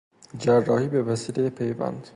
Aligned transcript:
جراحی 0.39 0.87
بوسیلهُ 0.87 1.49
پیوند 1.49 2.07